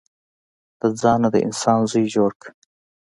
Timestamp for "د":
0.79-0.81, 1.33-1.37